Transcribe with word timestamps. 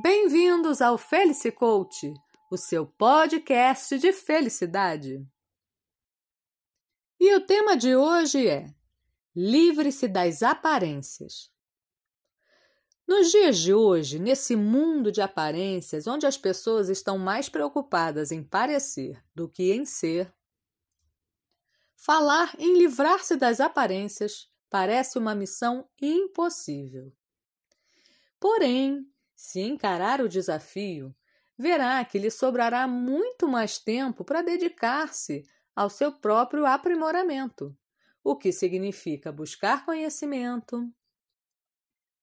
Bem-vindos 0.00 0.80
ao 0.80 0.96
Felice 0.96 1.50
Coach, 1.50 2.14
o 2.52 2.56
seu 2.56 2.86
podcast 2.86 3.98
de 3.98 4.12
felicidade. 4.12 5.26
E 7.18 7.34
o 7.34 7.40
tema 7.44 7.76
de 7.76 7.96
hoje 7.96 8.46
é 8.46 8.72
Livre-se 9.34 10.06
das 10.06 10.40
aparências. 10.44 11.52
Nos 13.08 13.32
dias 13.32 13.58
de 13.58 13.74
hoje, 13.74 14.20
nesse 14.20 14.54
mundo 14.54 15.10
de 15.10 15.20
aparências, 15.20 16.06
onde 16.06 16.26
as 16.26 16.38
pessoas 16.38 16.88
estão 16.88 17.18
mais 17.18 17.48
preocupadas 17.48 18.30
em 18.30 18.44
parecer 18.44 19.20
do 19.34 19.48
que 19.48 19.72
em 19.72 19.84
ser, 19.84 20.32
falar 21.96 22.54
em 22.56 22.78
livrar-se 22.78 23.34
das 23.34 23.58
aparências 23.58 24.48
parece 24.70 25.18
uma 25.18 25.34
missão 25.34 25.88
impossível. 26.00 27.12
Porém, 28.38 29.04
se 29.38 29.60
encarar 29.60 30.20
o 30.20 30.28
desafio, 30.28 31.14
verá 31.56 32.04
que 32.04 32.18
lhe 32.18 32.28
sobrará 32.28 32.88
muito 32.88 33.46
mais 33.46 33.78
tempo 33.78 34.24
para 34.24 34.42
dedicar-se 34.42 35.44
ao 35.76 35.88
seu 35.88 36.10
próprio 36.10 36.66
aprimoramento, 36.66 37.72
o 38.24 38.34
que 38.34 38.50
significa 38.50 39.30
buscar 39.30 39.84
conhecimento, 39.84 40.92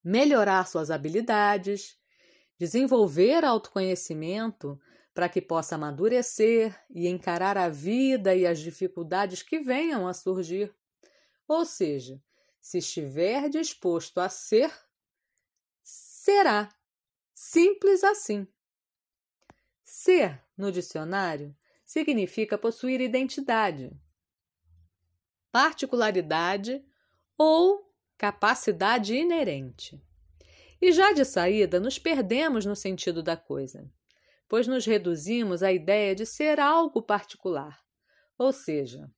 melhorar 0.04 0.68
suas 0.68 0.92
habilidades, 0.92 1.98
desenvolver 2.60 3.46
autoconhecimento 3.46 4.78
para 5.14 5.30
que 5.30 5.42
possa 5.42 5.76
amadurecer 5.76 6.78
e 6.90 7.08
encarar 7.08 7.58
a 7.58 7.70
vida 7.70 8.36
e 8.36 8.46
as 8.46 8.60
dificuldades 8.60 9.42
que 9.42 9.58
venham 9.58 10.06
a 10.06 10.14
surgir. 10.14 10.76
Ou 11.48 11.64
seja, 11.64 12.22
se 12.60 12.80
estiver 12.80 13.48
disposto 13.48 14.20
a 14.20 14.28
ser, 14.28 14.70
será. 15.82 16.68
Simples 17.38 18.02
assim. 18.02 18.48
Ser, 19.84 20.42
no 20.58 20.72
dicionário, 20.72 21.54
significa 21.84 22.58
possuir 22.58 23.02
identidade, 23.02 23.92
particularidade 25.52 26.82
ou 27.38 27.94
capacidade 28.18 29.14
inerente. 29.14 30.02
E 30.82 30.94
já 30.94 31.12
de 31.12 31.26
saída 31.26 31.78
nos 31.78 32.00
perdemos 32.00 32.66
no 32.66 32.76
sentido 32.76 33.22
da 33.22 33.36
coisa, 33.36 33.92
pois 34.48 34.66
nos 34.66 34.86
reduzimos 34.86 35.62
à 35.62 35.74
ideia 35.74 36.16
de 36.16 36.26
ser 36.26 36.58
algo 36.58 37.02
particular, 37.02 37.84
ou 38.38 38.54
seja, 38.54 39.12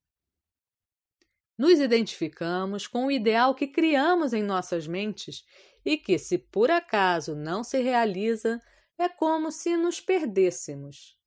nos 1.57 1.79
identificamos 1.79 2.85
com 2.85 3.07
o 3.07 3.11
ideal 3.11 3.55
que 3.55 3.67
criamos 3.67 4.33
em 4.33 4.43
nossas 4.43 4.87
mentes 4.87 5.43
e 5.83 5.97
que, 5.97 6.17
se 6.19 6.37
por 6.37 6.69
acaso 6.69 7.35
não 7.35 7.63
se 7.63 7.81
realiza, 7.81 8.61
é 8.97 9.07
como 9.09 9.51
se 9.51 9.75
nos 9.77 9.99
perdêssemos. 9.99 11.17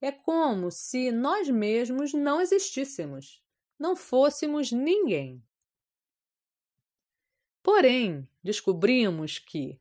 É 0.00 0.12
como 0.12 0.70
se 0.70 1.10
nós 1.10 1.48
mesmos 1.48 2.12
não 2.12 2.40
existíssemos, 2.40 3.42
não 3.78 3.96
fôssemos 3.96 4.70
ninguém. 4.70 5.42
Porém, 7.62 8.28
descobrimos 8.42 9.38
que, 9.38 9.80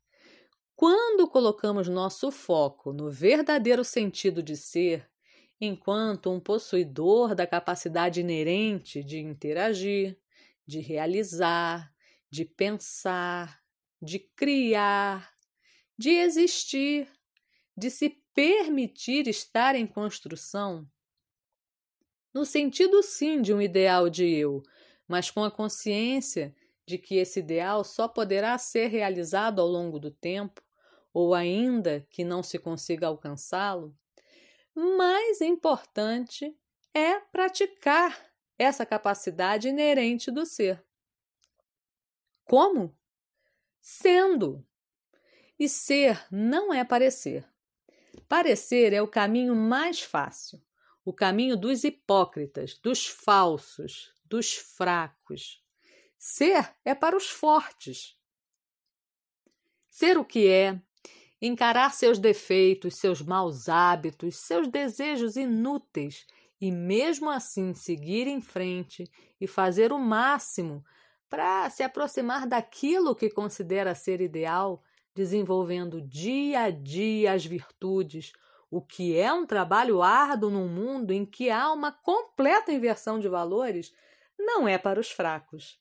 quando 0.75 1.27
colocamos 1.27 1.89
nosso 1.89 2.31
foco 2.31 2.93
no 2.93 3.11
verdadeiro 3.11 3.83
sentido 3.83 4.41
de 4.41 4.55
ser, 4.55 5.09
enquanto 5.65 6.29
um 6.29 6.39
possuidor 6.39 7.33
da 7.35 7.47
capacidade 7.47 8.19
inerente 8.19 9.03
de 9.03 9.19
interagir, 9.19 10.17
de 10.65 10.79
realizar, 10.79 11.93
de 12.29 12.43
pensar, 12.43 13.61
de 14.01 14.19
criar, 14.19 15.33
de 15.97 16.09
existir, 16.09 17.07
de 17.77 17.89
se 17.89 18.09
permitir 18.33 19.27
estar 19.27 19.75
em 19.75 19.87
construção, 19.87 20.87
no 22.33 22.45
sentido 22.45 23.01
sim 23.03 23.41
de 23.41 23.53
um 23.53 23.61
ideal 23.61 24.09
de 24.09 24.27
eu, 24.27 24.63
mas 25.07 25.29
com 25.29 25.43
a 25.43 25.51
consciência 25.51 26.55
de 26.85 26.97
que 26.97 27.15
esse 27.15 27.39
ideal 27.39 27.83
só 27.83 28.07
poderá 28.07 28.57
ser 28.57 28.87
realizado 28.87 29.61
ao 29.61 29.67
longo 29.67 29.99
do 29.99 30.11
tempo, 30.11 30.61
ou 31.13 31.33
ainda 31.33 32.05
que 32.09 32.23
não 32.25 32.41
se 32.41 32.57
consiga 32.57 33.07
alcançá-lo, 33.07 33.95
mais 34.75 35.41
importante 35.41 36.57
é 36.93 37.19
praticar 37.19 38.33
essa 38.57 38.85
capacidade 38.85 39.67
inerente 39.67 40.31
do 40.31 40.45
ser. 40.45 40.83
Como? 42.43 42.95
Sendo. 43.81 44.65
E 45.57 45.67
ser 45.69 46.25
não 46.31 46.73
é 46.73 46.83
parecer. 46.83 47.47
Parecer 48.27 48.93
é 48.93 49.01
o 49.01 49.07
caminho 49.07 49.55
mais 49.55 50.01
fácil, 50.01 50.61
o 51.03 51.13
caminho 51.13 51.57
dos 51.57 51.83
hipócritas, 51.83 52.77
dos 52.77 53.07
falsos, 53.07 54.13
dos 54.25 54.53
fracos. 54.53 55.63
Ser 56.17 56.75
é 56.85 56.95
para 56.95 57.15
os 57.17 57.29
fortes. 57.29 58.17
Ser 59.89 60.17
o 60.17 60.25
que 60.25 60.47
é, 60.47 60.81
encarar 61.45 61.93
seus 61.93 62.19
defeitos, 62.19 62.95
seus 62.95 63.21
maus 63.21 63.67
hábitos, 63.67 64.37
seus 64.37 64.69
desejos 64.69 65.35
inúteis 65.35 66.25
e 66.59 66.71
mesmo 66.71 67.29
assim 67.29 67.73
seguir 67.73 68.27
em 68.27 68.39
frente 68.39 69.03
e 69.41 69.45
fazer 69.45 69.91
o 69.91 69.99
máximo 69.99 70.81
para 71.29 71.69
se 71.69 71.83
aproximar 71.83 72.47
daquilo 72.47 73.13
que 73.13 73.29
considera 73.29 73.93
ser 73.93 74.21
ideal, 74.21 74.81
desenvolvendo 75.13 76.01
dia 76.01 76.61
a 76.61 76.69
dia 76.69 77.33
as 77.33 77.45
virtudes, 77.45 78.31
o 78.71 78.81
que 78.81 79.17
é 79.17 79.33
um 79.33 79.45
trabalho 79.45 80.01
árduo 80.01 80.49
num 80.49 80.69
mundo 80.69 81.11
em 81.11 81.25
que 81.25 81.49
há 81.49 81.73
uma 81.73 81.91
completa 81.91 82.71
inversão 82.71 83.19
de 83.19 83.27
valores, 83.27 83.91
não 84.39 84.65
é 84.65 84.77
para 84.77 84.97
os 84.97 85.11
fracos. 85.11 85.77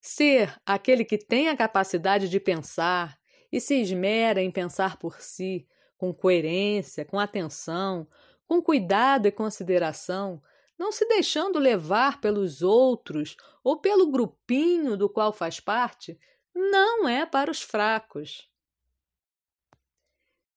Ser 0.00 0.54
aquele 0.64 1.04
que 1.04 1.18
tem 1.18 1.48
a 1.48 1.56
capacidade 1.56 2.28
de 2.28 2.38
pensar, 2.38 3.20
e 3.52 3.60
se 3.60 3.74
esmera 3.80 4.40
em 4.40 4.50
pensar 4.50 4.96
por 4.96 5.20
si, 5.20 5.68
com 5.98 6.12
coerência, 6.12 7.04
com 7.04 7.20
atenção, 7.20 8.08
com 8.48 8.62
cuidado 8.62 9.28
e 9.28 9.30
consideração, 9.30 10.42
não 10.78 10.90
se 10.90 11.06
deixando 11.06 11.58
levar 11.58 12.20
pelos 12.20 12.62
outros 12.62 13.36
ou 13.62 13.76
pelo 13.76 14.10
grupinho 14.10 14.96
do 14.96 15.08
qual 15.08 15.32
faz 15.32 15.60
parte, 15.60 16.18
não 16.54 17.06
é 17.06 17.24
para 17.24 17.50
os 17.50 17.62
fracos. 17.62 18.50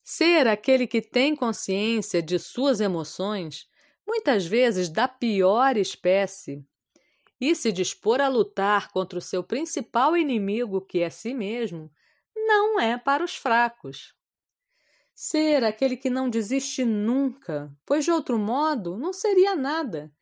Ser 0.03 0.47
aquele 0.47 0.87
que 0.87 1.01
tem 1.01 1.35
consciência 1.35 2.21
de 2.21 2.39
suas 2.39 2.79
emoções, 2.79 3.67
muitas 4.07 4.45
vezes 4.45 4.89
da 4.89 5.07
pior 5.07 5.77
espécie, 5.77 6.65
e 7.39 7.53
se 7.53 7.71
dispor 7.71 8.21
a 8.21 8.27
lutar 8.27 8.91
contra 8.91 9.19
o 9.19 9.21
seu 9.21 9.43
principal 9.43 10.15
inimigo, 10.15 10.81
que 10.81 11.01
é 11.01 11.09
si 11.09 11.33
mesmo, 11.33 11.91
não 12.45 12.79
é 12.79 12.97
para 12.97 13.23
os 13.23 13.35
fracos. 13.35 14.13
Ser 15.13 15.63
aquele 15.63 15.95
que 15.95 16.09
não 16.09 16.29
desiste 16.29 16.83
nunca, 16.83 17.73
pois 17.85 18.03
de 18.03 18.11
outro 18.11 18.37
modo 18.37 18.97
não 18.97 19.13
seria 19.13 19.55
nada, 19.55 20.13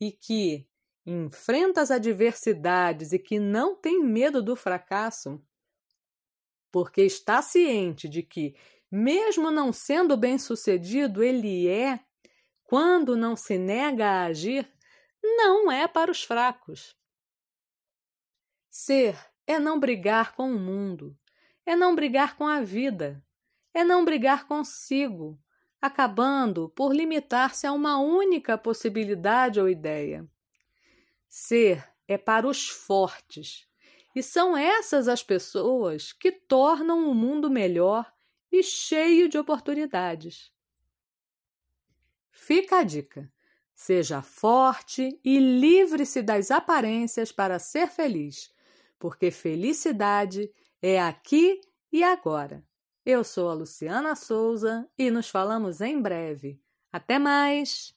e 0.00 0.10
que 0.10 0.66
enfrenta 1.04 1.80
as 1.80 1.90
adversidades 1.90 3.12
e 3.12 3.18
que 3.18 3.38
não 3.38 3.76
tem 3.76 4.02
medo 4.02 4.42
do 4.42 4.56
fracasso, 4.56 5.42
porque 6.70 7.02
está 7.02 7.42
ciente 7.42 8.08
de 8.08 8.22
que, 8.22 8.54
mesmo 8.90 9.50
não 9.50 9.72
sendo 9.72 10.16
bem-sucedido, 10.16 11.22
ele 11.22 11.68
é, 11.68 12.00
quando 12.64 13.16
não 13.16 13.34
se 13.34 13.58
nega 13.58 14.06
a 14.06 14.24
agir, 14.24 14.72
não 15.22 15.70
é 15.70 15.86
para 15.88 16.10
os 16.10 16.22
fracos. 16.22 16.96
Ser 18.70 19.18
é 19.46 19.58
não 19.58 19.80
brigar 19.80 20.34
com 20.34 20.50
o 20.50 20.58
mundo, 20.58 21.18
é 21.70 21.76
não 21.76 21.94
brigar 21.94 22.36
com 22.36 22.48
a 22.48 22.60
vida, 22.60 23.24
é 23.72 23.84
não 23.84 24.04
brigar 24.04 24.48
consigo, 24.48 25.40
acabando 25.80 26.68
por 26.70 26.92
limitar-se 26.92 27.64
a 27.64 27.70
uma 27.70 27.96
única 27.96 28.58
possibilidade 28.58 29.60
ou 29.60 29.68
ideia. 29.68 30.28
Ser 31.28 31.88
é 32.08 32.18
para 32.18 32.48
os 32.48 32.68
fortes, 32.68 33.68
e 34.16 34.20
são 34.20 34.56
essas 34.56 35.06
as 35.06 35.22
pessoas 35.22 36.12
que 36.12 36.32
tornam 36.32 37.08
o 37.08 37.14
mundo 37.14 37.48
melhor 37.48 38.12
e 38.50 38.64
cheio 38.64 39.28
de 39.28 39.38
oportunidades. 39.38 40.52
Fica 42.32 42.80
a 42.80 42.82
dica: 42.82 43.32
seja 43.72 44.22
forte 44.22 45.20
e 45.24 45.38
livre-se 45.38 46.20
das 46.20 46.50
aparências 46.50 47.30
para 47.30 47.60
ser 47.60 47.86
feliz, 47.86 48.52
porque 48.98 49.30
felicidade 49.30 50.52
é 50.82 51.00
aqui 51.00 51.60
e 51.92 52.02
agora. 52.02 52.64
Eu 53.04 53.24
sou 53.24 53.48
a 53.50 53.54
Luciana 53.54 54.14
Souza 54.14 54.88
e 54.96 55.10
nos 55.10 55.28
falamos 55.28 55.80
em 55.80 56.00
breve. 56.00 56.60
Até 56.92 57.18
mais! 57.18 57.94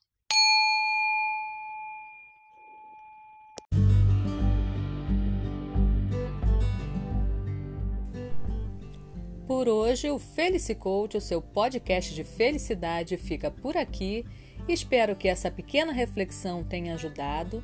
Por 9.48 9.68
hoje, 9.68 10.10
o 10.10 10.18
Felicicoach, 10.18 11.18
o 11.18 11.22
seu 11.22 11.42
podcast 11.42 12.14
de 12.14 12.24
felicidade, 12.24 13.18
fica 13.18 13.52
por 13.52 13.78
aqui. 13.78 14.26
Espero 14.68 15.16
que 15.16 15.28
essa 15.28 15.52
pequena 15.52 15.92
reflexão 15.92 16.64
tenha 16.64 16.96
ajudado. 16.96 17.64